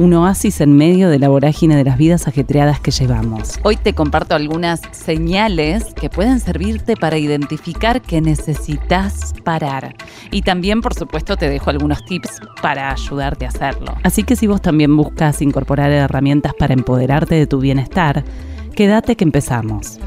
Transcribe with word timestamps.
un 0.00 0.14
oasis 0.14 0.62
en 0.62 0.72
medio 0.72 1.10
de 1.10 1.18
la 1.18 1.28
vorágine 1.28 1.76
de 1.76 1.84
las 1.84 1.98
vidas 1.98 2.26
ajetreadas 2.26 2.80
que 2.80 2.90
llevamos. 2.90 3.60
Hoy 3.64 3.76
te 3.76 3.92
comparto 3.92 4.34
algunas 4.34 4.80
señales 4.92 5.92
que 5.92 6.08
pueden 6.08 6.40
servirte 6.40 6.96
para 6.96 7.18
identificar 7.18 8.00
que 8.00 8.22
necesitas 8.22 9.34
parar. 9.44 9.94
Y 10.30 10.40
también, 10.40 10.80
por 10.80 10.94
supuesto, 10.94 11.36
te 11.36 11.50
dejo 11.50 11.68
algunos 11.68 12.02
tips 12.06 12.40
para 12.62 12.90
ayudarte 12.90 13.44
a 13.44 13.48
hacerlo. 13.50 13.94
Así 14.02 14.22
que 14.22 14.36
si 14.36 14.46
vos 14.46 14.62
también 14.62 14.96
buscas 14.96 15.42
incorporar 15.42 15.92
herramientas 15.92 16.54
para 16.58 16.72
empoderarte 16.72 17.34
de 17.34 17.46
tu 17.46 17.60
bienestar, 17.60 18.24
quédate 18.74 19.16
que 19.16 19.24
empezamos. 19.24 19.98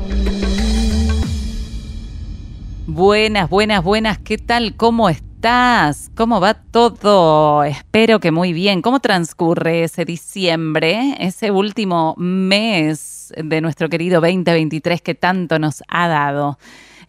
Buenas, 2.88 3.48
buenas, 3.48 3.84
buenas, 3.84 4.18
¿qué 4.18 4.40
tal? 4.40 4.76
¿Cómo 4.76 5.08
estás? 5.08 5.23
Estás? 5.44 6.10
¿Cómo 6.16 6.40
va 6.40 6.54
todo? 6.54 7.66
Espero 7.66 8.22
que 8.22 8.32
muy 8.32 8.54
bien. 8.54 8.82
¿Cómo 8.82 9.02
transcurre 9.02 9.84
ese 9.84 10.06
diciembre, 10.06 11.18
ese 11.20 11.52
último 11.52 12.16
mes 12.18 13.34
de 13.36 13.60
nuestro 13.60 13.90
querido 13.90 14.22
2023 14.22 15.02
que 15.02 15.16
tanto 15.16 15.60
nos 15.60 15.84
ha 15.90 16.08
dado? 16.08 16.58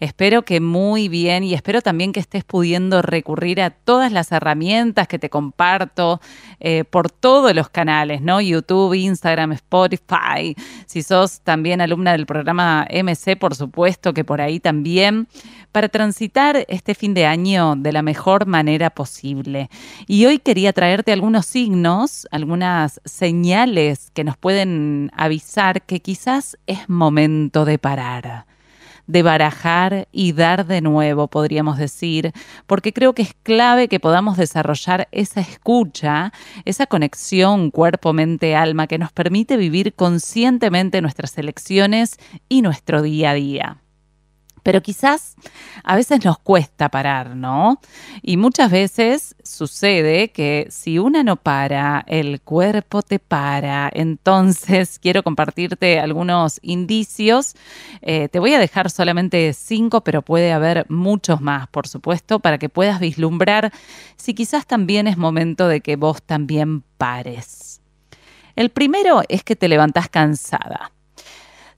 Espero 0.05 0.43
que 0.43 0.61
muy 0.61 1.09
bien 1.09 1.45
y 1.45 1.55
espero 1.55 1.81
también 1.81 2.13
que 2.13 2.21
estés 2.21 2.45
pudiendo 2.45 3.01
recurrir 3.01 3.63
a 3.63 3.71
todas 3.71 4.13
las 4.13 4.33
herramientas 4.33 5.09
que 5.09 5.19
te 5.19 5.31
comparto 5.31 6.21
eh, 6.61 6.85
por 6.85 7.11
todos 7.11 7.55
los 7.55 7.71
canales, 7.71 8.21
¿no? 8.21 8.39
YouTube, 8.43 8.93
Instagram, 8.93 9.53
Spotify. 9.53 10.55
Si 10.85 11.03
sos 11.03 11.41
también 11.41 11.81
alumna 11.81 12.13
del 12.13 12.27
programa 12.27 12.87
MC, 12.91 13.39
por 13.39 13.55
supuesto 13.55 14.13
que 14.13 14.25
por 14.25 14.43
ahí 14.43 14.61
también, 14.61 15.27
para 15.73 15.89
transitar 15.89 16.67
este 16.69 16.95
fin 16.95 17.15
de 17.15 17.25
año 17.25 17.75
de 17.75 17.93
la 17.93 18.03
mejor 18.03 18.45
manera 18.45 18.91
posible. 18.91 19.71
Y 20.07 20.27
hoy 20.27 20.39
quería 20.39 20.75
traerte 20.75 21.13
algunos 21.13 21.47
signos, 21.47 22.29
algunas 22.31 23.01
señales 23.07 24.11
que 24.13 24.23
nos 24.23 24.37
pueden 24.37 25.11
avisar 25.17 25.81
que 25.81 26.01
quizás 26.01 26.59
es 26.67 26.91
momento 26.91 27.65
de 27.65 27.79
parar 27.79 28.45
de 29.07 29.23
barajar 29.23 30.09
y 30.13 30.33
dar 30.33 30.67
de 30.67 30.81
nuevo, 30.81 31.29
podríamos 31.29 31.79
decir, 31.79 32.33
porque 32.67 32.93
creo 32.93 33.13
que 33.15 33.23
es 33.23 33.35
clave 33.43 33.89
que 33.89 34.01
podamos 34.01 34.37
desarrollar 34.37 35.09
esa 35.13 35.41
escucha, 35.41 36.33
esa 36.65 36.87
conexión 36.87 37.71
cuerpo-mente-alma 37.71 38.87
que 38.87 38.99
nos 38.99 39.13
permite 39.13 39.57
vivir 39.57 39.95
conscientemente 39.95 41.03
nuestras 41.03 41.37
elecciones 41.39 42.17
y 42.49 42.63
nuestro 42.63 43.03
día 43.03 43.31
a 43.31 43.35
día 43.35 43.84
pero 44.65 44.83
quizás 44.83 45.37
a 45.85 45.95
veces 45.95 46.25
nos 46.25 46.39
cuesta 46.39 46.89
parar, 46.89 47.37
¿no? 47.37 47.81
Y 48.23 48.39
muchas 48.39 48.71
veces 48.73 49.37
sucede 49.45 50.33
que 50.33 50.67
si 50.71 50.99
una 50.99 51.23
no 51.23 51.37
para, 51.37 52.03
el 52.09 52.41
cuerpo 52.41 53.03
te 53.03 53.19
para. 53.19 53.91
Entonces 53.93 54.99
quiero 55.03 55.23
compartirte 55.23 56.01
algunos 56.01 56.59
indicios. 56.63 57.55
Eh, 58.01 58.29
te 58.31 58.41
voy 58.41 58.55
a 58.55 58.59
dejar 58.59 58.91
solamente 58.91 59.53
cinco, 59.53 60.01
pero 60.01 60.23
puede 60.23 60.53
haber 60.53 60.87
muchos 60.89 61.43
más, 61.43 61.69
por 61.69 61.87
supuesto, 61.87 62.41
para 62.41 62.59
que 62.59 62.71
puedas 62.71 62.99
vislumbrar 62.99 63.71
si 64.17 64.33
quizás 64.33 64.67
también 64.67 65.07
es 65.07 65.19
momento 65.19 65.69
de 65.69 65.83
que 65.83 65.97
vos 65.97 66.23
también 66.23 66.83
pares. 66.97 67.83
El 68.57 68.71
primero 68.71 69.23
es 69.29 69.45
que 69.45 69.57
te 69.57 69.69
levantás 69.69 70.09
cansada. 70.09 70.94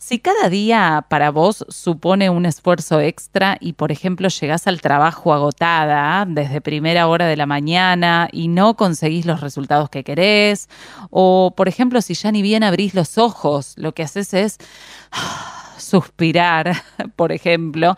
Si 0.07 0.21
cada 0.21 0.49
día 0.49 1.05
para 1.11 1.33
vos 1.33 1.67
supone 1.69 2.31
un 2.31 2.47
esfuerzo 2.47 3.01
extra 3.01 3.57
y, 3.59 3.73
por 3.73 3.91
ejemplo, 3.91 4.29
llegás 4.29 4.69
al 4.69 4.81
trabajo 4.81 5.35
agotada 5.35 6.25
desde 6.29 6.61
primera 6.61 7.09
hora 7.09 7.27
de 7.27 7.37
la 7.37 7.47
mañana 7.47 8.29
y 8.31 8.47
no 8.47 8.77
conseguís 8.77 9.27
los 9.27 9.41
resultados 9.41 9.91
que 9.91 10.05
querés, 10.05 10.69
o, 11.11 11.55
por 11.57 11.67
ejemplo, 11.67 12.01
si 12.03 12.15
ya 12.15 12.31
ni 12.31 12.41
bien 12.41 12.63
abrís 12.63 12.95
los 12.95 13.19
ojos, 13.19 13.73
lo 13.79 13.95
que 13.95 14.05
haces 14.05 14.33
es 14.33 14.59
suspirar, 15.77 16.77
por 17.17 17.33
ejemplo, 17.33 17.97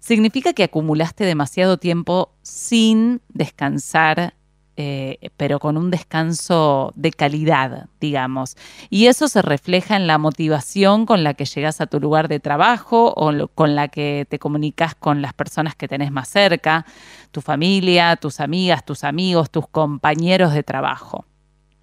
significa 0.00 0.54
que 0.54 0.64
acumulaste 0.64 1.24
demasiado 1.24 1.76
tiempo 1.76 2.32
sin 2.42 3.22
descansar 3.28 4.34
eh, 4.76 5.30
pero 5.36 5.60
con 5.60 5.76
un 5.76 5.90
descanso 5.90 6.92
de 6.96 7.12
calidad, 7.12 7.86
digamos. 8.00 8.56
Y 8.90 9.06
eso 9.06 9.28
se 9.28 9.40
refleja 9.40 9.94
en 9.94 10.06
la 10.06 10.18
motivación 10.18 11.06
con 11.06 11.22
la 11.22 11.34
que 11.34 11.44
llegas 11.44 11.80
a 11.80 11.86
tu 11.86 12.00
lugar 12.00 12.28
de 12.28 12.40
trabajo 12.40 13.12
o 13.16 13.48
con 13.48 13.76
la 13.76 13.88
que 13.88 14.26
te 14.28 14.38
comunicas 14.38 14.94
con 14.94 15.22
las 15.22 15.32
personas 15.32 15.76
que 15.76 15.86
tenés 15.86 16.10
más 16.10 16.28
cerca, 16.28 16.86
tu 17.30 17.40
familia, 17.40 18.16
tus 18.16 18.40
amigas, 18.40 18.84
tus 18.84 19.04
amigos, 19.04 19.50
tus 19.50 19.68
compañeros 19.68 20.52
de 20.52 20.62
trabajo. 20.62 21.24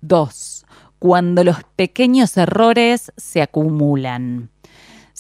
Dos, 0.02 0.66
cuando 1.00 1.44
los 1.44 1.64
pequeños 1.76 2.36
errores 2.36 3.14
se 3.16 3.42
acumulan 3.42 4.50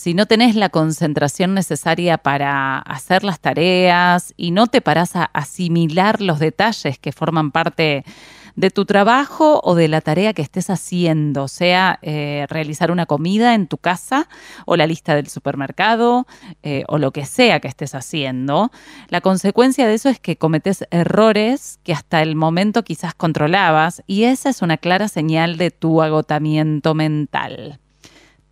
si 0.01 0.15
no 0.15 0.25
tenés 0.25 0.55
la 0.55 0.69
concentración 0.69 1.53
necesaria 1.53 2.17
para 2.17 2.79
hacer 2.79 3.23
las 3.23 3.39
tareas 3.39 4.33
y 4.35 4.49
no 4.49 4.65
te 4.65 4.81
parás 4.81 5.15
a 5.15 5.25
asimilar 5.25 6.21
los 6.21 6.39
detalles 6.39 6.97
que 6.97 7.11
forman 7.11 7.51
parte 7.51 8.03
de 8.55 8.71
tu 8.71 8.85
trabajo 8.85 9.61
o 9.63 9.75
de 9.75 9.87
la 9.87 10.01
tarea 10.01 10.33
que 10.33 10.41
estés 10.41 10.71
haciendo, 10.71 11.47
sea 11.47 11.99
eh, 12.01 12.47
realizar 12.49 12.89
una 12.89 13.05
comida 13.05 13.53
en 13.53 13.67
tu 13.67 13.77
casa 13.77 14.27
o 14.65 14.75
la 14.75 14.87
lista 14.87 15.13
del 15.13 15.27
supermercado 15.27 16.25
eh, 16.63 16.83
o 16.87 16.97
lo 16.97 17.11
que 17.11 17.27
sea 17.27 17.59
que 17.59 17.67
estés 17.67 17.93
haciendo, 17.93 18.71
la 19.09 19.21
consecuencia 19.21 19.85
de 19.85 19.93
eso 19.93 20.09
es 20.09 20.19
que 20.19 20.35
cometes 20.35 20.83
errores 20.89 21.79
que 21.83 21.93
hasta 21.93 22.23
el 22.23 22.35
momento 22.35 22.83
quizás 22.83 23.13
controlabas 23.13 24.01
y 24.07 24.23
esa 24.23 24.49
es 24.49 24.63
una 24.63 24.77
clara 24.77 25.07
señal 25.07 25.57
de 25.57 25.69
tu 25.69 26.01
agotamiento 26.01 26.95
mental. 26.95 27.77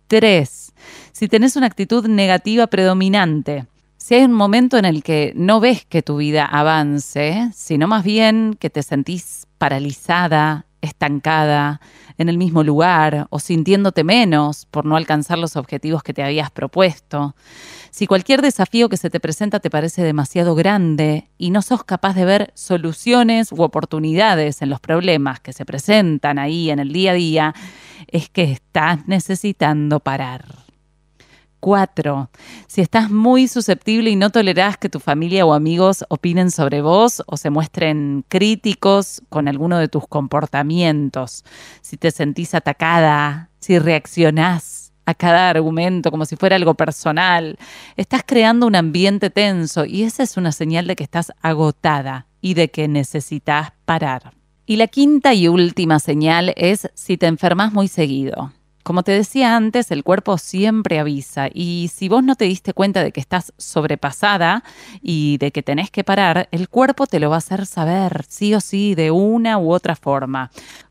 3. 0.06 0.69
Si 1.12 1.28
tenés 1.28 1.56
una 1.56 1.66
actitud 1.66 2.06
negativa 2.06 2.66
predominante, 2.66 3.66
si 3.96 4.14
hay 4.14 4.24
un 4.24 4.32
momento 4.32 4.78
en 4.78 4.84
el 4.84 5.02
que 5.02 5.32
no 5.36 5.60
ves 5.60 5.84
que 5.84 6.02
tu 6.02 6.16
vida 6.16 6.46
avance, 6.46 7.50
sino 7.54 7.86
más 7.86 8.04
bien 8.04 8.56
que 8.58 8.70
te 8.70 8.82
sentís 8.82 9.46
paralizada, 9.58 10.66
estancada, 10.80 11.80
en 12.16 12.28
el 12.28 12.38
mismo 12.38 12.62
lugar 12.62 13.26
o 13.30 13.38
sintiéndote 13.38 14.04
menos 14.04 14.66
por 14.70 14.84
no 14.84 14.96
alcanzar 14.96 15.38
los 15.38 15.56
objetivos 15.56 16.02
que 16.02 16.12
te 16.12 16.22
habías 16.22 16.50
propuesto. 16.50 17.34
Si 17.90 18.06
cualquier 18.06 18.42
desafío 18.42 18.88
que 18.88 18.96
se 18.96 19.10
te 19.10 19.20
presenta 19.20 19.60
te 19.60 19.70
parece 19.70 20.02
demasiado 20.02 20.54
grande 20.54 21.28
y 21.38 21.50
no 21.50 21.62
sos 21.62 21.82
capaz 21.84 22.14
de 22.14 22.24
ver 22.24 22.52
soluciones 22.54 23.52
u 23.52 23.62
oportunidades 23.62 24.62
en 24.62 24.70
los 24.70 24.80
problemas 24.80 25.40
que 25.40 25.52
se 25.52 25.64
presentan 25.64 26.38
ahí 26.38 26.70
en 26.70 26.78
el 26.78 26.92
día 26.92 27.12
a 27.12 27.14
día, 27.14 27.54
es 28.06 28.28
que 28.28 28.44
estás 28.52 29.06
necesitando 29.08 30.00
parar. 30.00 30.69
4. 31.60 32.30
Si 32.66 32.80
estás 32.80 33.10
muy 33.10 33.46
susceptible 33.46 34.10
y 34.10 34.16
no 34.16 34.30
tolerás 34.30 34.76
que 34.78 34.88
tu 34.88 34.98
familia 34.98 35.46
o 35.46 35.52
amigos 35.52 36.04
opinen 36.08 36.50
sobre 36.50 36.80
vos 36.80 37.22
o 37.26 37.36
se 37.36 37.50
muestren 37.50 38.24
críticos 38.28 39.22
con 39.28 39.46
alguno 39.46 39.78
de 39.78 39.88
tus 39.88 40.08
comportamientos, 40.08 41.44
si 41.82 41.96
te 41.96 42.10
sentís 42.10 42.54
atacada, 42.54 43.50
si 43.60 43.78
reaccionás 43.78 44.92
a 45.06 45.14
cada 45.14 45.50
argumento 45.50 46.10
como 46.10 46.24
si 46.24 46.36
fuera 46.36 46.56
algo 46.56 46.74
personal, 46.74 47.58
estás 47.96 48.22
creando 48.24 48.66
un 48.66 48.76
ambiente 48.76 49.30
tenso 49.30 49.84
y 49.84 50.02
esa 50.02 50.22
es 50.22 50.36
una 50.36 50.52
señal 50.52 50.86
de 50.86 50.96
que 50.96 51.04
estás 51.04 51.32
agotada 51.42 52.26
y 52.40 52.54
de 52.54 52.70
que 52.70 52.88
necesitas 52.88 53.72
parar. 53.84 54.34
Y 54.66 54.76
la 54.76 54.86
quinta 54.86 55.34
y 55.34 55.48
última 55.48 55.98
señal 55.98 56.52
es 56.56 56.88
si 56.94 57.16
te 57.16 57.26
enfermas 57.26 57.72
muy 57.72 57.88
seguido. 57.88 58.52
Como 58.82 59.02
te 59.02 59.12
decía 59.12 59.56
antes, 59.56 59.90
el 59.90 60.02
cuerpo 60.02 60.38
siempre 60.38 60.98
avisa 60.98 61.48
y 61.52 61.90
si 61.94 62.08
vos 62.08 62.24
no 62.24 62.34
te 62.34 62.46
diste 62.46 62.72
cuenta 62.72 63.02
de 63.04 63.12
que 63.12 63.20
estás 63.20 63.52
sobrepasada 63.58 64.64
y 65.02 65.36
de 65.38 65.52
que 65.52 65.62
tenés 65.62 65.90
que 65.90 66.02
parar, 66.02 66.48
el 66.50 66.68
cuerpo 66.68 67.06
te 67.06 67.20
lo 67.20 67.28
va 67.28 67.36
a 67.36 67.38
hacer 67.38 67.66
saber, 67.66 68.24
sí 68.28 68.54
o 68.54 68.60
sí, 68.60 68.94
de 68.94 69.10
una 69.10 69.58
u 69.58 69.72
otra 69.72 69.96
forma 69.96 70.50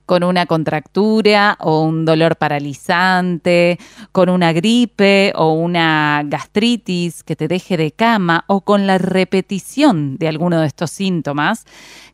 con 0.09 0.23
una 0.23 0.47
contractura 0.47 1.55
o 1.59 1.83
un 1.83 2.03
dolor 2.03 2.35
paralizante, 2.35 3.77
con 4.11 4.29
una 4.29 4.53
gripe 4.53 5.31
o 5.35 5.53
una 5.53 6.23
gastritis 6.25 7.21
que 7.21 7.35
te 7.35 7.47
deje 7.47 7.77
de 7.77 7.91
cama 7.91 8.43
o 8.47 8.61
con 8.61 8.87
la 8.87 8.97
repetición 8.97 10.17
de 10.17 10.27
alguno 10.27 10.61
de 10.61 10.65
estos 10.65 10.89
síntomas, 10.89 11.65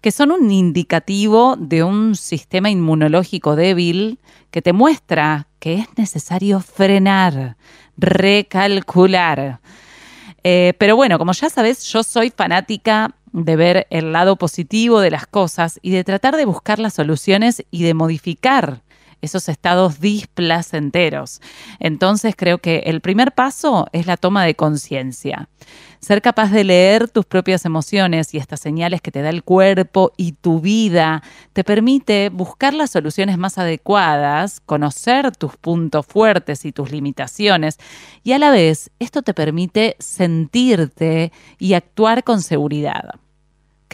que 0.01 0.11
son 0.11 0.31
un 0.31 0.51
indicativo 0.51 1.55
de 1.57 1.85
un 1.85 2.17
sistema 2.17 2.69
inmunológico 2.69 3.55
débil 3.55 4.19
que 4.51 4.61
te 4.61 4.73
muestra 4.73 5.47
que 5.59 5.75
es 5.75 5.87
necesario 5.95 6.59
frenar, 6.59 7.55
recalcular. 7.95 9.61
Eh, 10.43 10.73
pero 10.77 10.97
bueno, 10.97 11.17
como 11.17 11.31
ya 11.31 11.49
sabes, 11.49 11.85
yo 11.85 12.03
soy 12.03 12.29
fanática 12.29 13.15
de 13.43 13.55
ver 13.57 13.87
el 13.89 14.13
lado 14.13 14.37
positivo 14.37 15.01
de 15.01 15.11
las 15.11 15.27
cosas 15.27 15.79
y 15.81 15.91
de 15.91 16.05
tratar 16.05 16.37
de 16.37 16.45
buscar 16.45 16.79
las 16.79 16.93
soluciones 16.93 17.65
y 17.69 17.83
de 17.83 17.93
modificar 17.93 18.81
esos 19.21 19.49
estados 19.49 19.99
displacenteros. 19.99 21.41
Entonces 21.79 22.35
creo 22.37 22.59
que 22.59 22.83
el 22.85 23.01
primer 23.01 23.33
paso 23.33 23.87
es 23.91 24.07
la 24.07 24.15
toma 24.15 24.45
de 24.45 24.55
conciencia. 24.55 25.49
Ser 25.99 26.21
capaz 26.21 26.51
de 26.51 26.63
leer 26.63 27.09
tus 27.09 27.25
propias 27.25 27.65
emociones 27.65 28.33
y 28.33 28.37
estas 28.37 28.59
señales 28.59 29.01
que 29.01 29.11
te 29.11 29.21
da 29.21 29.29
el 29.29 29.43
cuerpo 29.43 30.13
y 30.15 30.33
tu 30.33 30.61
vida 30.61 31.23
te 31.53 31.63
permite 31.63 32.29
buscar 32.29 32.73
las 32.73 32.91
soluciones 32.91 33.37
más 33.37 33.57
adecuadas, 33.57 34.61
conocer 34.61 35.35
tus 35.35 35.57
puntos 35.57 36.05
fuertes 36.05 36.63
y 36.63 36.71
tus 36.71 36.91
limitaciones 36.91 37.79
y 38.23 38.33
a 38.33 38.39
la 38.39 38.51
vez 38.51 38.91
esto 38.99 39.23
te 39.23 39.33
permite 39.33 39.95
sentirte 39.99 41.31
y 41.57 41.73
actuar 41.73 42.23
con 42.23 42.41
seguridad 42.41 43.15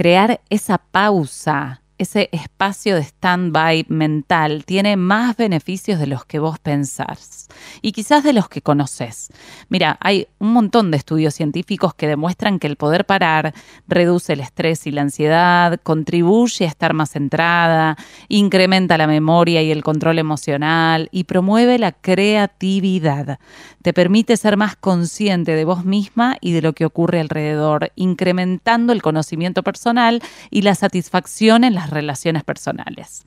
crear 0.01 0.41
esa 0.49 0.79
pausa 0.79 1.79
ese 2.01 2.29
espacio 2.31 2.95
de 2.95 3.03
stand-by 3.03 3.85
mental 3.87 4.65
tiene 4.65 4.97
más 4.97 5.37
beneficios 5.37 5.99
de 5.99 6.07
los 6.07 6.25
que 6.25 6.39
vos 6.39 6.57
pensás 6.57 7.47
y 7.83 7.91
quizás 7.91 8.23
de 8.23 8.33
los 8.33 8.49
que 8.49 8.63
conoces. 8.63 9.29
Mira, 9.69 9.97
hay 10.01 10.27
un 10.39 10.51
montón 10.51 10.89
de 10.89 10.97
estudios 10.97 11.35
científicos 11.35 11.93
que 11.93 12.07
demuestran 12.07 12.57
que 12.57 12.65
el 12.65 12.75
poder 12.75 13.05
parar 13.05 13.53
reduce 13.87 14.33
el 14.33 14.39
estrés 14.39 14.87
y 14.87 14.91
la 14.91 15.03
ansiedad, 15.03 15.79
contribuye 15.83 16.65
a 16.65 16.69
estar 16.69 16.93
más 16.93 17.11
centrada, 17.11 17.97
incrementa 18.29 18.97
la 18.97 19.05
memoria 19.05 19.61
y 19.61 19.71
el 19.71 19.83
control 19.83 20.17
emocional 20.17 21.07
y 21.11 21.25
promueve 21.25 21.77
la 21.77 21.91
creatividad. 21.91 23.37
Te 23.83 23.93
permite 23.93 24.37
ser 24.37 24.57
más 24.57 24.75
consciente 24.75 25.55
de 25.55 25.65
vos 25.65 25.85
misma 25.85 26.37
y 26.41 26.53
de 26.53 26.63
lo 26.63 26.73
que 26.73 26.85
ocurre 26.85 27.19
alrededor, 27.19 27.91
incrementando 27.95 28.91
el 28.91 29.03
conocimiento 29.03 29.61
personal 29.61 30.21
y 30.49 30.63
la 30.63 30.73
satisfacción 30.73 31.63
en 31.63 31.75
las 31.75 31.90
relaciones 31.91 32.43
personales. 32.43 33.25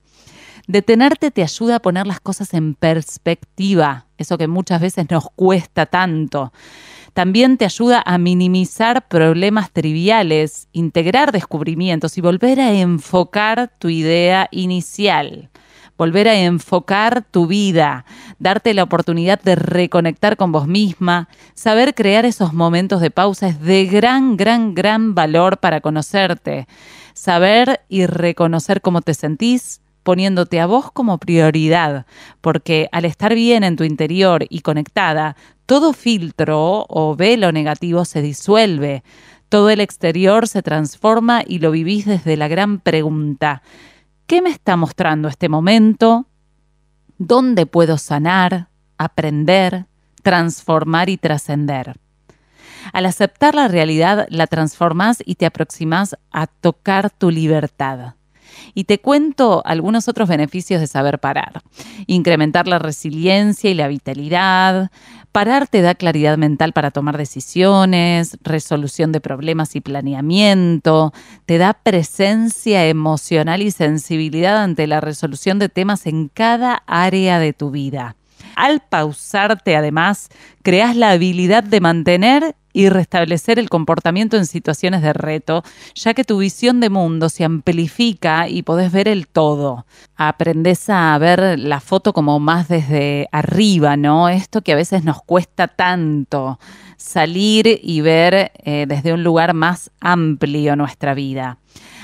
Detenerte 0.67 1.31
te 1.31 1.43
ayuda 1.43 1.77
a 1.77 1.81
poner 1.81 2.07
las 2.07 2.21
cosas 2.21 2.55
en 2.55 2.75
perspectiva, 2.75 4.07
eso 4.19 4.39
que 4.39 4.49
muchas 4.49 4.81
veces 4.81 5.11
nos 5.11 5.29
cuesta 5.37 5.87
tanto. 5.87 6.53
También 7.13 7.59
te 7.59 7.65
ayuda 7.65 8.03
a 8.05 8.19
minimizar 8.19 9.07
problemas 9.07 9.71
triviales, 9.71 10.69
integrar 10.73 11.31
descubrimientos 11.31 12.19
y 12.19 12.21
volver 12.21 12.61
a 12.61 12.73
enfocar 12.73 13.73
tu 13.79 13.89
idea 13.89 14.49
inicial 14.51 15.51
volver 15.97 16.29
a 16.29 16.35
enfocar 16.35 17.25
tu 17.31 17.47
vida, 17.47 18.05
darte 18.39 18.75
la 18.75 18.83
oportunidad 18.83 19.41
de 19.43 19.55
reconectar 19.55 20.37
con 20.37 20.53
vos 20.53 20.67
misma, 20.67 21.29
saber 21.55 21.95
crear 21.95 22.25
esos 22.25 22.53
momentos 22.53 23.01
de 23.01 23.11
pausa 23.11 23.49
es 23.49 23.61
de 23.61 23.87
gran, 23.87 24.37
gran, 24.37 24.75
gran 24.75 25.15
valor 25.15 25.59
para 25.59 25.81
conocerte. 25.81 26.67
Saber 27.13 27.81
y 27.89 28.07
reconocer 28.07 28.81
cómo 28.81 29.01
te 29.01 29.15
sentís, 29.15 29.81
poniéndote 30.03 30.61
a 30.61 30.67
vos 30.67 30.91
como 30.93 31.19
prioridad, 31.19 32.07
porque 32.41 32.89
al 32.93 33.05
estar 33.05 33.35
bien 33.35 33.65
en 33.65 33.77
tu 33.77 33.85
interior 33.85 34.47
y 34.51 34.61
conectada, 34.61 35.37
todo 35.67 35.93
filtro 35.93 36.87
o 36.89 37.17
velo 37.17 37.53
negativo 37.53 38.05
se 38.05 38.21
disuelve, 38.21 39.03
todo 39.49 39.71
el 39.71 39.81
exterior 39.81 40.47
se 40.47 40.63
transforma 40.63 41.43
y 41.47 41.61
lo 41.61 41.71
vivís 41.71 42.05
desde 42.07 42.37
la 42.37 42.49
gran 42.49 42.81
pregunta, 42.81 43.63
¿qué 44.27 44.43
me 44.43 44.51
está 44.51 44.77
mostrando 44.77 45.29
este 45.29 45.49
momento? 45.49 46.27
¿Dónde 47.19 47.67
puedo 47.67 47.99
sanar, 47.99 48.69
aprender, 48.99 49.87
transformar 50.23 51.09
y 51.09 51.17
trascender? 51.17 51.97
Al 52.93 53.07
aceptar 53.07 53.55
la 53.55 53.69
realidad, 53.69 54.27
la 54.29 54.47
transformas 54.47 55.23
y 55.25 55.37
te 55.37 55.47
aproximas 55.47 56.17
a 56.31 56.47
tocar 56.47 57.11
tu 57.11 57.31
libertad. 57.31 58.15
Y 58.75 58.85
te 58.85 59.01
cuento 59.01 59.63
algunos 59.65 60.09
otros 60.09 60.29
beneficios 60.29 60.81
de 60.81 60.87
saber 60.87 61.19
parar. 61.19 61.63
Incrementar 62.07 62.69
la 62.69 62.79
resiliencia 62.79 63.71
y 63.71 63.75
la 63.75 63.89
vitalidad. 63.89 64.91
Parar 65.35 65.67
te 65.67 65.83
da 65.83 65.97
claridad 65.97 66.39
mental 66.39 66.73
para 66.73 66.93
tomar 66.93 67.19
decisiones, 67.19 68.39
resolución 68.45 69.11
de 69.11 69.21
problemas 69.21 69.75
y 69.75 69.81
planeamiento. 69.81 71.13
Te 71.45 71.59
da 71.59 71.73
presencia 71.73 72.87
emocional 72.87 73.61
y 73.61 73.73
sensibilidad 73.73 74.63
ante 74.63 74.87
la 74.87 75.01
resolución 75.01 75.59
de 75.59 75.69
temas 75.69 76.07
en 76.07 76.29
cada 76.29 76.85
área 76.87 77.41
de 77.41 77.53
tu 77.53 77.73
vida. 77.73 78.15
Al 78.55 78.79
pausarte, 78.79 79.75
además, 79.75 80.29
creas 80.63 80.95
la 80.95 81.11
habilidad 81.11 81.65
de 81.65 81.81
mantener 81.81 82.55
y 82.75 82.89
restablecer 82.91 83.59
el 83.59 83.71
comportamiento 83.71 84.37
en 84.37 84.45
situaciones 84.45 85.01
de 85.01 85.15
reto, 85.15 85.63
ya 85.95 86.13
que 86.13 86.25
tu 86.25 86.39
visión 86.39 86.81
de 86.81 86.91
mundo 86.91 87.31
se 87.31 87.45
amplifica 87.45 88.49
y 88.49 88.63
podés 88.63 88.93
ver 88.93 89.09
el 89.09 89.29
todo. 89.29 89.87
Aprendes 90.17 90.91
a 90.91 91.17
ver 91.19 91.59
la 91.59 91.81
foto 91.81 92.13
como 92.13 92.41
más 92.41 92.69
desde 92.69 93.29
arriba, 93.31 93.97
¿no? 93.97 94.29
Esto 94.29 94.61
que 94.61 94.73
a 94.73 94.77
veces 94.77 95.05
nos 95.05 95.23
cuesta 95.23 95.69
tanto, 95.69 96.59
salir 96.97 97.81
y 97.81 98.01
ver 98.01 98.51
eh, 98.65 98.87
desde 98.89 99.13
un 99.13 99.23
lugar 99.23 99.55
más 99.55 99.93
amplio 100.01 100.75
nuestra 100.75 101.15
vida. 101.15 101.59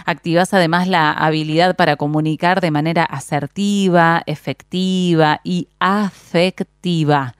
Activas 0.07 0.55
además 0.55 0.87
la 0.87 1.11
habilidad 1.11 1.75
para 1.75 1.97
comunicar 1.97 2.61
de 2.61 2.71
manera 2.71 3.05
asertiva, 3.05 4.23
efectiva 4.27 5.41
y 5.43 5.69
afectiva 5.81 7.35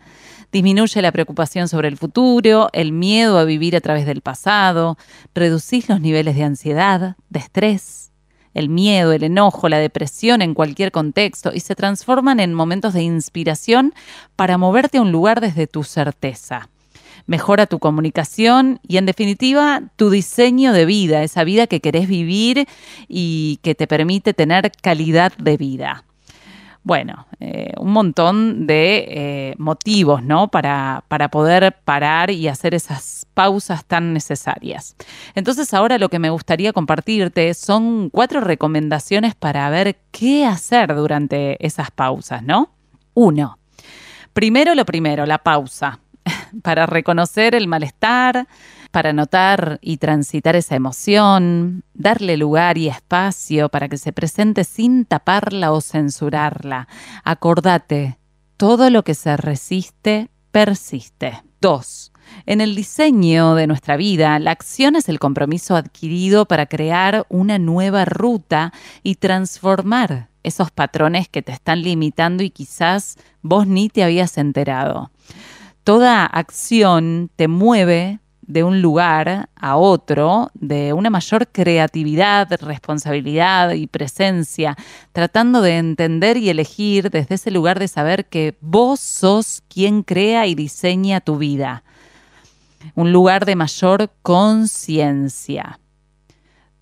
disminuye 0.53 1.03
la 1.03 1.13
preocupación 1.13 1.69
sobre 1.69 1.89
el 1.89 1.97
futuro, 1.97 2.69
el 2.73 2.93
miedo 2.93 3.39
a 3.39 3.45
vivir 3.45 3.77
a 3.77 3.81
través 3.81 4.07
del 4.07 4.21
pasado, 4.21 4.97
reducís 5.35 5.89
los 5.89 6.01
niveles 6.01 6.37
de 6.37 6.45
ansiedad, 6.45 7.17
de 7.29 7.39
estrés, 7.39 8.11
el 8.55 8.69
miedo, 8.69 9.13
el 9.13 9.23
enojo, 9.23 9.69
la 9.69 9.79
depresión 9.79 10.43
en 10.43 10.55
cualquier 10.55 10.91
contexto 10.91 11.53
y 11.55 11.61
se 11.61 11.75
transforman 11.75 12.41
en 12.41 12.55
momentos 12.55 12.95
de 12.95 13.03
inspiración 13.03 13.95
para 14.37 14.59
moverte 14.59 14.99
a 14.99 15.03
un 15.03 15.13
lugar 15.13 15.41
desde 15.41 15.67
tu 15.67 15.85
certeza. 15.85 16.69
Mejora 17.27 17.67
tu 17.67 17.79
comunicación 17.79 18.81
y 18.87 18.97
en 18.97 19.07
definitiva 19.07 19.83
tu 19.97 20.11
diseño 20.11 20.73
de 20.73 20.85
vida, 20.85 21.23
esa 21.23 21.45
vida 21.45 21.67
que 21.67 21.81
querés 21.81 22.09
vivir 22.09 22.67
y 23.09 23.61
que 23.63 23.75
te 23.75 23.87
permite 23.87 24.35
tener 24.35 24.73
calidad 24.83 25.33
de 25.37 25.57
vida. 25.57 26.05
Bueno, 26.83 27.27
eh, 27.41 27.73
un 27.79 27.93
montón 27.93 28.67
de 28.67 29.05
eh, 29.09 29.55
motivos, 29.59 30.23
¿no? 30.23 30.49
Para, 30.49 31.05
para 31.09 31.29
poder 31.29 31.77
parar 31.85 32.31
y 32.31 32.49
hacer 32.49 32.75
esas 32.75 33.27
pausas 33.35 33.85
tan 33.85 34.15
necesarias. 34.15 34.97
Entonces 35.35 35.75
ahora 35.75 35.99
lo 35.99 36.09
que 36.09 36.19
me 36.19 36.31
gustaría 36.31 36.73
compartirte 36.73 37.53
son 37.53 38.09
cuatro 38.09 38.41
recomendaciones 38.41 39.35
para 39.35 39.69
ver 39.69 39.99
qué 40.11 40.47
hacer 40.47 40.95
durante 40.95 41.65
esas 41.65 41.91
pausas, 41.91 42.43
¿no? 42.43 42.71
Uno, 43.13 43.59
primero 44.33 44.75
lo 44.75 44.87
primero, 44.87 45.27
la 45.27 45.39
pausa, 45.39 46.01
para 46.63 46.87
reconocer 46.87 47.55
el 47.55 47.69
malestar, 47.69 48.47
para 48.91 49.13
notar 49.13 49.79
y 49.83 49.99
transitar 49.99 50.57
esa 50.57 50.77
emoción, 50.77 51.85
darle 51.95 52.37
lugar 52.37 52.79
y 52.79 52.89
espacio 52.89 53.69
para 53.69 53.89
que 53.89 53.99
se 53.99 54.13
presente 54.13 54.65
sin 54.65 55.05
taparla 55.05 55.73
o 55.73 55.81
censurarla. 55.81 56.89
Acordate, 57.25 58.19
todo 58.57 58.91
lo 58.91 59.05
que 59.05 59.15
se 59.15 59.37
resiste, 59.37 60.31
persiste. 60.51 61.43
2. 61.61 62.13
En 62.47 62.61
el 62.61 62.75
diseño 62.75 63.55
de 63.55 63.67
nuestra 63.67 63.97
vida, 63.97 64.39
la 64.39 64.53
acción 64.53 64.97
es 64.97 65.09
el 65.09 65.19
compromiso 65.19 65.77
adquirido 65.77 66.47
para 66.47 66.67
crear 66.67 67.27
una 67.29 67.59
nueva 67.59 68.05
ruta 68.05 68.73
y 69.03 69.17
transformar 69.17 70.29
esos 70.43 70.71
patrones 70.71 71.29
que 71.29 71.43
te 71.43 71.53
están 71.53 71.83
limitando 71.83 72.43
y 72.43 72.51
quizás 72.51 73.17
vos 73.43 73.67
ni 73.67 73.89
te 73.89 74.05
habías 74.05 74.39
enterado. 74.39 75.11
Toda 75.85 76.25
acción 76.25 77.31
te 77.37 77.49
mueve 77.49 78.20
de 78.51 78.65
un 78.65 78.83
lugar 78.83 79.49
a 79.55 79.77
otro, 79.77 80.51
de 80.55 80.93
una 80.93 81.09
mayor 81.09 81.49
creatividad, 81.49 82.49
responsabilidad 82.61 83.73
y 83.73 83.87
presencia, 83.87 84.77
tratando 85.13 85.63
de 85.63 85.79
entender 85.79 86.37
y 86.37 86.51
elegir 86.51 87.11
desde 87.11 87.37
ese 87.37 87.51
lugar 87.51 87.79
de 87.79 87.89
saber 87.89 88.27
que 88.27 88.57
vos 88.61 89.01
sos 89.01 89.63
quien 89.69 90.03
crea 90.03 90.47
y 90.47 90.55
diseña 90.55 91.21
tu 91.21 91.39
vida. 91.39 91.83
Un 92.95 93.13
lugar 93.13 93.45
de 93.45 93.57
mayor 93.57 94.11
conciencia. 94.23 95.80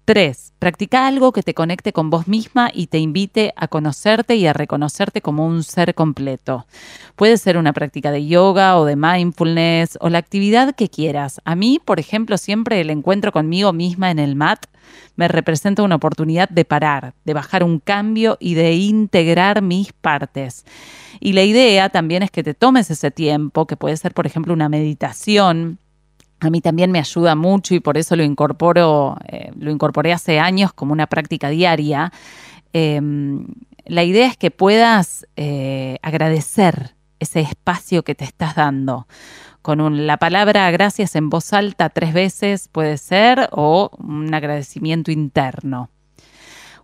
3. 0.09 0.55
Practica 0.59 1.07
algo 1.07 1.33
que 1.33 1.43
te 1.43 1.53
conecte 1.53 1.93
con 1.93 2.09
vos 2.09 2.29
misma 2.29 2.71
y 2.73 2.87
te 2.87 2.97
invite 2.97 3.53
a 3.57 3.69
conocerte 3.69 4.37
y 4.37 4.47
a 4.47 4.55
reconocerte 4.55 5.21
como 5.21 5.47
un 5.47 5.63
ser 5.63 5.95
completo. 5.95 6.67
Puede 7.15 7.37
ser 7.37 7.59
una 7.59 7.75
práctica 7.75 8.11
de 8.11 8.27
yoga 8.27 8.79
o 8.79 8.87
de 8.87 8.97
mindfulness 8.97 9.99
o 10.01 10.09
la 10.09 10.17
actividad 10.17 10.75
que 10.75 10.89
quieras. 10.89 11.43
A 11.45 11.55
mí, 11.55 11.79
por 11.85 12.01
ejemplo, 12.01 12.39
siempre 12.39 12.81
el 12.81 12.89
encuentro 12.89 13.33
conmigo 13.33 13.75
misma 13.75 14.11
en 14.11 14.19
el 14.19 14.35
mat 14.35 14.65
me 15.17 15.29
representa 15.29 15.83
una 15.83 15.97
oportunidad 15.97 16.49
de 16.49 16.65
parar, 16.65 17.13
de 17.27 17.35
bajar 17.35 17.63
un 17.63 17.79
cambio 17.79 18.39
y 18.41 18.55
de 18.55 18.73
integrar 18.77 19.61
mis 19.61 19.93
partes. 19.93 20.65
Y 21.21 21.35
la 21.35 21.43
idea 21.43 21.91
también 21.91 22.23
es 22.23 22.31
que 22.31 22.43
te 22.43 22.55
tomes 22.55 22.91
ese 22.91 23.11
tiempo, 23.11 23.67
que 23.67 23.77
puede 23.77 23.99
ser, 23.99 24.15
por 24.15 24.25
ejemplo, 24.25 24.55
una 24.55 24.71
meditación, 24.71 25.79
a 26.41 26.51
mí 26.51 26.61
también 26.61 26.91
me 26.93 26.99
ayuda 26.99 27.35
mucho 27.35 27.75
y 27.75 27.81
por 27.81 27.99
eso 27.99 28.17
lo 28.17 28.23
incorporo, 28.23 29.17
eh, 29.27 29.51
lo 29.59 29.71
incorporé 29.71 30.13
hace 30.13 30.39
años 30.39 30.73
como 30.73 30.93
una 30.93 31.07
práctica 31.07 31.49
diaria. 31.49 32.13
Em, 32.73 33.47
la 33.87 34.05
idea 34.05 34.27
es 34.27 34.37
que 34.37 34.51
puedas 34.51 35.27
eh, 35.37 35.99
agradecer 36.03 36.95
ese 37.19 37.41
espacio 37.41 38.05
que 38.05 38.15
te 38.15 38.25
estás 38.25 38.55
dando. 38.55 39.07
Con 39.63 40.07
la 40.07 40.17
palabra 40.19 40.71
gracias 40.71 41.17
en 41.17 41.29
voz 41.31 41.53
alta 41.53 41.91
tres 41.91 42.13
veces 42.13 42.69
puede 42.69 42.97
ser 42.97 43.49
o 43.53 43.91
un 43.99 44.33
agradecimiento 44.33 45.11
interno. 45.11 45.91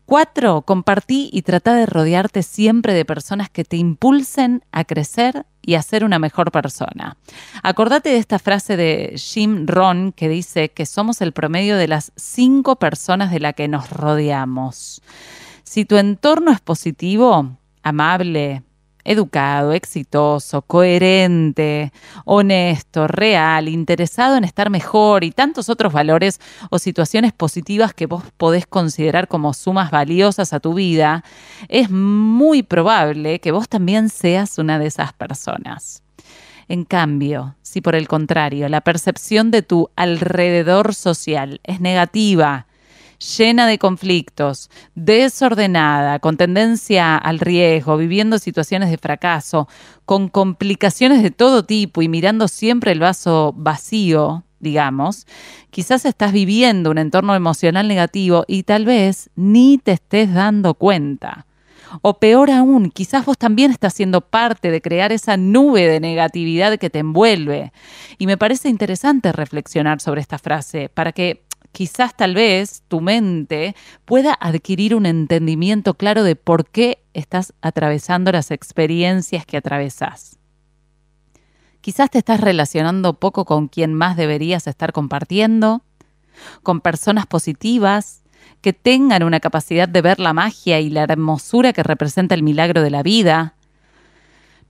Cuatro, 0.07 0.63
compartí 0.63 1.31
y 1.33 1.43
trata 1.43 1.75
de 1.75 1.87
rodearte 1.87 2.43
siempre 2.43 2.93
de 2.93 3.07
personas 3.07 3.49
que 3.49 3.65
te 3.65 3.79
impulsen 3.79 4.63
a 4.71 4.85
crecer 4.85 5.47
y 5.63 5.77
a 5.77 5.83
ser 5.83 6.05
una 6.05 6.19
mejor 6.19 6.53
persona. 6.53 7.17
Acordate 7.63 8.11
de 8.11 8.19
esta 8.19 8.39
frase 8.39 8.77
de 8.77 9.15
Jim 9.17 9.67
Ron 9.67 10.13
que 10.13 10.29
dice 10.29 10.71
que 10.71 10.85
somos 10.85 11.23
el 11.23 11.33
promedio 11.33 11.79
de 11.79 11.89
las 11.89 12.13
cinco 12.17 12.77
personas 12.77 13.31
de 13.31 13.41
las 13.41 13.55
que 13.55 13.67
nos 13.67 13.89
rodeamos. 13.89 15.01
Si 15.63 15.87
tu 15.87 15.97
entorno 15.97 16.53
es 16.53 16.61
positivo, 16.61 17.57
amable, 17.83 18.63
educado, 19.05 19.73
exitoso, 19.73 20.63
coherente, 20.63 21.93
honesto, 22.25 23.07
real, 23.07 23.69
interesado 23.69 24.37
en 24.37 24.45
estar 24.45 24.71
mejor 24.71 25.25
y 25.25 25.31
tantos 25.31 25.69
otros 25.69 25.93
valores 25.93 26.41
o 26.71 26.79
situaciones 26.79 27.33
positivas 27.33 27.95
que 27.95 28.07
vos 28.07 28.25
podés 28.37 28.67
considerar 28.67 29.29
como 29.29 29.53
sumas 29.53 29.91
valiosas 29.91 30.53
a 30.53 30.61
tu 30.61 30.75
vida, 30.75 31.25
es 31.69 31.91
muy 31.91 32.63
probable 32.63 33.41
que 33.41 33.53
vos 33.53 33.69
también 33.69 34.09
seas 34.09 34.59
una 34.59 34.79
de 34.79 34.87
esas 34.87 35.13
personas. 35.13 36.03
En 36.69 36.85
cambio, 36.85 37.57
si 37.63 37.81
por 37.81 37.95
el 37.95 38.09
contrario 38.09 38.69
la 38.69 38.81
percepción 38.81 39.51
de 39.51 39.63
tu 39.63 39.91
alrededor 39.97 40.95
social 40.95 41.61
es 41.63 41.81
negativa, 41.81 42.67
llena 43.25 43.67
de 43.67 43.79
conflictos, 43.79 44.71
desordenada, 44.95 46.19
con 46.19 46.37
tendencia 46.37 47.17
al 47.17 47.39
riesgo, 47.39 47.97
viviendo 47.97 48.39
situaciones 48.39 48.91
de 48.91 48.99
fracaso, 48.99 49.69
con 50.05 50.29
complicaciones 50.29 51.23
de 51.23 51.31
todo 51.31 51.65
tipo 51.65 52.03
y 52.03 52.09
mirando 52.09 52.49
siempre 52.49 52.93
el 52.93 53.01
vaso 53.01 53.55
vacío, 53.57 54.45
digamos, 54.61 55.27
quizás 55.71 56.05
estás 56.05 56.33
viviendo 56.33 56.91
un 56.91 56.99
entorno 56.99 57.35
emocional 57.35 57.89
negativo 57.89 58.45
y 58.47 58.63
tal 58.65 58.85
vez 58.85 59.31
ni 59.37 59.79
te 59.79 59.93
estés 59.93 60.33
dando 60.33 60.75
cuenta. 60.75 61.47
O 62.03 62.19
peor 62.19 62.51
aún, 62.51 62.91
quizás 62.91 63.25
vos 63.25 63.39
también 63.39 63.71
estás 63.71 63.95
siendo 63.95 64.21
parte 64.21 64.71
de 64.71 64.81
crear 64.81 65.13
esa 65.13 65.37
nube 65.37 65.87
de 65.87 66.01
negatividad 66.01 66.79
que 66.79 66.91
te 66.91 66.99
envuelve. 66.99 67.73
Y 68.19 68.27
me 68.27 68.37
parece 68.37 68.69
interesante 68.69 69.31
reflexionar 69.33 70.01
sobre 70.01 70.21
esta 70.21 70.39
frase 70.39 70.89
para 70.89 71.13
que 71.13 71.44
quizás 71.75 72.17
tal 72.17 72.35
vez 72.35 72.85
tu 72.87 73.01
mente 73.01 73.75
pueda 74.05 74.33
adquirir 74.33 74.95
un 74.95 75.07
entendimiento 75.07 75.95
claro 75.95 76.23
de 76.23 76.37
por 76.37 76.67
qué 76.71 77.03
estás 77.15 77.53
atravesando 77.61 78.31
las 78.31 78.53
experiencias 78.53 79.45
que 79.45 79.57
atravesas. 79.57 80.39
Quizás 81.81 82.11
te 82.11 82.19
estás 82.19 82.41
relacionando 82.41 83.19
poco 83.19 83.45
con 83.45 83.67
quien 83.67 83.93
más 83.93 84.17
deberías 84.17 84.69
estar 84.69 84.93
compartiendo, 84.93 85.83
con 86.63 86.81
personas 86.81 87.27
positivas 87.27 88.23
que 88.61 88.73
tengan 88.73 89.25
una 89.25 89.41
capacidad 89.41 89.89
de 89.89 90.01
ver 90.01 90.21
la 90.21 90.33
magia 90.33 90.79
y 90.79 90.91
la 90.91 91.03
hermosura 91.03 91.73
que 91.73 91.83
representa 91.83 92.37
el 92.37 92.45
milagro 92.45 92.83
de 92.83 92.91
la 92.91 93.03
vida. 93.03 93.57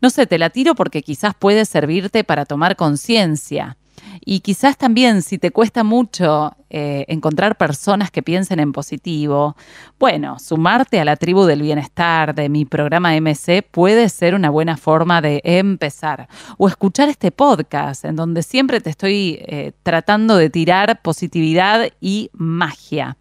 No 0.00 0.08
sé, 0.08 0.26
te 0.26 0.38
la 0.38 0.48
tiro 0.48 0.74
porque 0.74 1.02
quizás 1.02 1.34
puede 1.34 1.66
servirte 1.66 2.24
para 2.24 2.46
tomar 2.46 2.76
conciencia 2.76 3.76
y 4.24 4.40
quizás 4.40 4.76
también 4.76 5.22
si 5.22 5.38
te 5.38 5.50
cuesta 5.50 5.84
mucho 5.84 6.56
eh, 6.70 7.04
encontrar 7.08 7.56
personas 7.56 8.10
que 8.10 8.22
piensen 8.22 8.60
en 8.60 8.72
positivo, 8.72 9.56
bueno, 9.98 10.38
sumarte 10.38 11.00
a 11.00 11.04
la 11.04 11.16
tribu 11.16 11.44
del 11.44 11.62
bienestar 11.62 12.34
de 12.34 12.48
mi 12.48 12.64
programa 12.64 13.14
MC 13.20 13.62
puede 13.70 14.08
ser 14.08 14.34
una 14.34 14.50
buena 14.50 14.76
forma 14.76 15.20
de 15.20 15.40
empezar. 15.44 16.28
O 16.58 16.68
escuchar 16.68 17.08
este 17.08 17.30
podcast 17.30 18.04
en 18.04 18.16
donde 18.16 18.42
siempre 18.42 18.80
te 18.80 18.90
estoy 18.90 19.38
eh, 19.40 19.72
tratando 19.82 20.36
de 20.36 20.50
tirar 20.50 21.02
positividad 21.02 21.88
y 22.00 22.30
magia. 22.32 23.16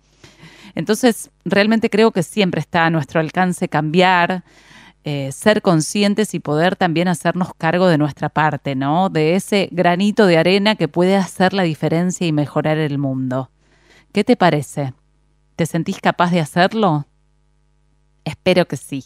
Entonces, 0.76 1.30
realmente 1.46 1.90
creo 1.90 2.12
que 2.12 2.24
siempre 2.24 2.62
está 2.62 2.86
a 2.86 2.90
nuestro 2.90 3.20
alcance 3.20 3.70
cambiar, 3.70 4.44
eh, 5.06 5.32
ser 5.34 5.62
conscientes 5.62 6.34
y 6.34 6.40
poder 6.40 6.76
también 6.76 7.08
hacernos 7.08 7.54
cargo 7.58 7.88
de 7.88 7.98
nuestra 7.98 8.30
parte, 8.30 8.76
¿no? 8.76 9.10
De 9.10 9.36
ese 9.36 9.68
granito 9.72 10.26
de 10.26 10.38
arena 10.38 10.76
que 10.76 10.88
puede 10.88 11.18
hacer 11.18 11.54
la 11.54 11.64
diferencia 11.64 12.26
y 12.26 12.32
mejorar 12.32 12.78
el 12.78 12.98
mundo. 12.98 13.50
¿Qué 14.14 14.24
te 14.24 14.38
parece? 14.38 14.94
¿Te 15.56 15.66
sentís 15.66 16.00
capaz 16.00 16.32
de 16.32 16.40
hacerlo? 16.40 17.06
Espero 18.24 18.66
que 18.68 18.78
sí. 18.78 19.04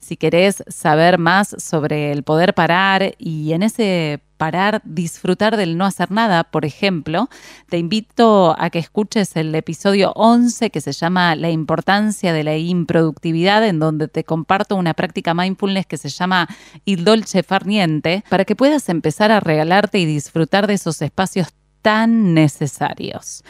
Si 0.00 0.16
querés 0.16 0.62
saber 0.68 1.18
más 1.18 1.56
sobre 1.58 2.12
el 2.12 2.22
poder 2.24 2.52
parar 2.52 3.14
y 3.18 3.52
en 3.52 3.62
ese 3.62 4.20
parar 4.42 4.82
disfrutar 4.84 5.56
del 5.56 5.78
no 5.78 5.84
hacer 5.84 6.10
nada, 6.10 6.42
por 6.42 6.64
ejemplo, 6.64 7.30
te 7.68 7.78
invito 7.78 8.56
a 8.58 8.70
que 8.70 8.80
escuches 8.80 9.36
el 9.36 9.54
episodio 9.54 10.10
11 10.16 10.70
que 10.70 10.80
se 10.80 10.90
llama 10.90 11.36
La 11.36 11.50
importancia 11.50 12.32
de 12.32 12.42
la 12.42 12.56
improductividad, 12.56 13.64
en 13.64 13.78
donde 13.78 14.08
te 14.08 14.24
comparto 14.24 14.74
una 14.74 14.94
práctica 14.94 15.32
mindfulness 15.32 15.86
que 15.86 15.96
se 15.96 16.08
llama 16.08 16.48
Il 16.84 17.04
Dolce 17.04 17.44
Farniente, 17.44 18.24
para 18.28 18.44
que 18.44 18.56
puedas 18.56 18.88
empezar 18.88 19.30
a 19.30 19.38
regalarte 19.38 20.00
y 20.00 20.06
disfrutar 20.06 20.66
de 20.66 20.74
esos 20.74 21.00
espacios 21.02 21.46
tan 21.80 22.34
necesarios. 22.34 23.44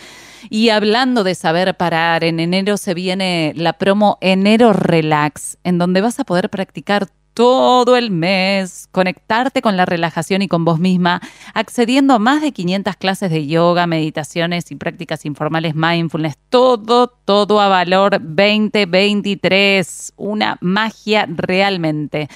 Y 0.51 0.69
hablando 0.69 1.25
de 1.25 1.35
saber 1.35 1.75
parar, 1.75 2.23
en 2.23 2.39
enero 2.39 2.77
se 2.77 2.93
viene 2.93 3.55
la 3.57 3.73
promo 3.79 4.19
Enero 4.21 4.75
Relax, 4.75 5.57
en 5.65 5.79
donde 5.79 6.03
vas 6.03 6.21
a 6.21 6.25
poder 6.25 6.51
practicar 6.51 7.09
todo 7.35 7.97
el 7.97 8.11
mes, 8.11 8.89
conectarte 8.93 9.63
con 9.63 9.77
la 9.77 9.87
relajación 9.87 10.43
y 10.43 10.49
con 10.49 10.65
vos 10.65 10.79
misma, 10.79 11.21
accediendo 11.55 12.15
a 12.15 12.19
más 12.19 12.43
de 12.43 12.53
500 12.53 12.97
clases 12.97 13.31
de 13.31 13.47
yoga, 13.47 13.87
meditaciones 13.87 14.71
y 14.71 14.77
prácticas 14.77 15.25
informales 15.25 15.75
mindfulness, 15.75 16.37
todo, 16.51 17.09
todo 17.09 17.61
a 17.61 17.69
valor 17.69 18.21
2023, 18.21 20.13
una 20.17 20.59
magia 20.61 21.27
realmente. 21.29 22.29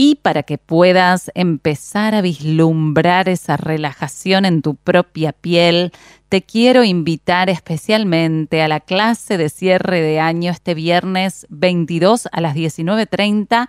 Y 0.00 0.14
para 0.16 0.44
que 0.44 0.58
puedas 0.58 1.30
empezar 1.34 2.14
a 2.14 2.20
vislumbrar 2.20 3.28
esa 3.28 3.56
relajación 3.56 4.44
en 4.44 4.62
tu 4.62 4.76
propia 4.76 5.32
piel, 5.32 5.90
te 6.28 6.42
quiero 6.42 6.84
invitar 6.84 7.50
especialmente 7.50 8.62
a 8.62 8.68
la 8.68 8.78
clase 8.80 9.36
de 9.36 9.48
cierre 9.48 10.00
de 10.00 10.20
año 10.20 10.52
este 10.52 10.74
viernes 10.74 11.46
22 11.50 12.28
a 12.30 12.40
las 12.40 12.54
19.30 12.54 13.68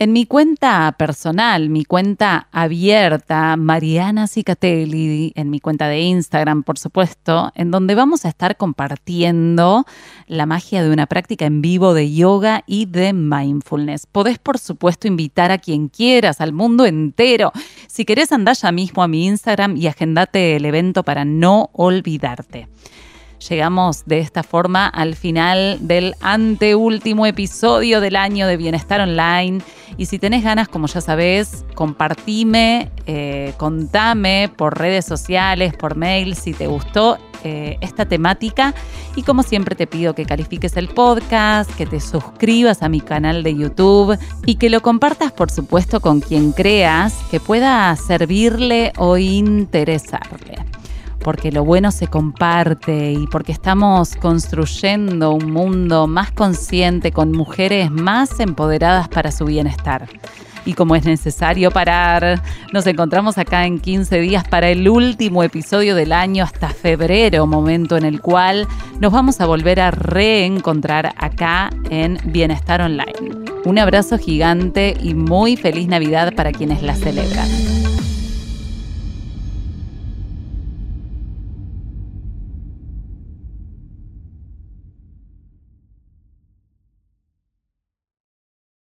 en 0.00 0.12
mi 0.12 0.26
cuenta 0.26 0.94
personal, 0.96 1.70
mi 1.70 1.84
cuenta 1.84 2.46
abierta, 2.52 3.56
Mariana 3.56 4.28
Cicatelli, 4.28 5.32
en 5.34 5.50
mi 5.50 5.58
cuenta 5.58 5.88
de 5.88 6.00
Instagram, 6.00 6.62
por 6.62 6.78
supuesto, 6.78 7.50
en 7.56 7.72
donde 7.72 7.96
vamos 7.96 8.24
a 8.24 8.28
estar 8.28 8.56
compartiendo 8.56 9.84
la 10.28 10.46
magia 10.46 10.84
de 10.84 10.90
una 10.90 11.06
práctica 11.06 11.46
en 11.46 11.62
vivo 11.62 11.94
de 11.94 12.12
yoga 12.12 12.62
y 12.66 12.86
de 12.86 13.12
mindfulness. 13.12 14.06
Podés, 14.06 14.38
por 14.38 14.58
supuesto, 14.58 15.08
invitar 15.08 15.50
a 15.50 15.58
quien 15.58 15.88
quieras, 15.88 16.40
al 16.40 16.52
mundo 16.52 16.86
entero. 16.86 17.50
Si 17.88 18.04
querés, 18.04 18.30
andá 18.30 18.52
ya 18.52 18.70
mismo 18.70 19.02
a 19.02 19.08
mi 19.08 19.26
Instagram 19.26 19.76
y 19.76 19.88
agendate 19.88 20.54
el 20.54 20.64
evento 20.64 21.02
para 21.02 21.24
no 21.24 21.70
olvidarte. 21.72 22.68
Llegamos 23.46 24.04
de 24.04 24.18
esta 24.18 24.42
forma 24.42 24.88
al 24.88 25.14
final 25.14 25.78
del 25.80 26.14
anteúltimo 26.20 27.24
episodio 27.24 28.00
del 28.00 28.16
año 28.16 28.48
de 28.48 28.56
Bienestar 28.56 29.00
Online. 29.00 29.60
Y 29.96 30.06
si 30.06 30.18
tenés 30.18 30.42
ganas, 30.42 30.66
como 30.68 30.88
ya 30.88 31.00
sabés, 31.00 31.64
compartime, 31.74 32.90
eh, 33.06 33.54
contame 33.56 34.50
por 34.56 34.76
redes 34.76 35.04
sociales, 35.04 35.72
por 35.74 35.94
mail, 35.94 36.34
si 36.34 36.52
te 36.52 36.66
gustó 36.66 37.18
eh, 37.44 37.78
esta 37.80 38.06
temática. 38.06 38.74
Y 39.14 39.22
como 39.22 39.44
siempre 39.44 39.76
te 39.76 39.86
pido 39.86 40.14
que 40.14 40.26
califiques 40.26 40.76
el 40.76 40.88
podcast, 40.88 41.70
que 41.76 41.86
te 41.86 42.00
suscribas 42.00 42.82
a 42.82 42.88
mi 42.88 43.00
canal 43.00 43.44
de 43.44 43.54
YouTube 43.54 44.18
y 44.46 44.56
que 44.56 44.68
lo 44.68 44.82
compartas, 44.82 45.30
por 45.30 45.52
supuesto, 45.52 46.00
con 46.00 46.20
quien 46.20 46.50
creas 46.50 47.14
que 47.30 47.38
pueda 47.38 47.94
servirle 47.94 48.92
o 48.96 49.16
interesarle. 49.16 50.77
Porque 51.20 51.52
lo 51.52 51.64
bueno 51.64 51.90
se 51.90 52.06
comparte 52.06 53.12
y 53.12 53.26
porque 53.26 53.52
estamos 53.52 54.16
construyendo 54.16 55.32
un 55.32 55.50
mundo 55.50 56.06
más 56.06 56.30
consciente 56.32 57.12
con 57.12 57.32
mujeres 57.32 57.90
más 57.90 58.40
empoderadas 58.40 59.08
para 59.08 59.32
su 59.32 59.44
bienestar 59.44 60.08
y 60.68 60.74
como 60.74 60.94
es 60.94 61.06
necesario 61.06 61.70
parar, 61.70 62.42
nos 62.74 62.86
encontramos 62.86 63.38
acá 63.38 63.64
en 63.64 63.78
15 63.78 64.20
días 64.20 64.46
para 64.46 64.68
el 64.68 64.86
último 64.86 65.42
episodio 65.42 65.94
del 65.94 66.12
año 66.12 66.44
hasta 66.44 66.68
febrero, 66.68 67.46
momento 67.46 67.96
en 67.96 68.04
el 68.04 68.20
cual 68.20 68.66
nos 69.00 69.10
vamos 69.10 69.40
a 69.40 69.46
volver 69.46 69.80
a 69.80 69.90
reencontrar 69.90 71.14
acá 71.16 71.70
en 71.88 72.18
Bienestar 72.26 72.82
Online. 72.82 73.46
Un 73.64 73.78
abrazo 73.78 74.18
gigante 74.18 74.94
y 75.00 75.14
muy 75.14 75.56
feliz 75.56 75.88
Navidad 75.88 76.34
para 76.34 76.52
quienes 76.52 76.82
la 76.82 76.94
celebran. 76.94 77.67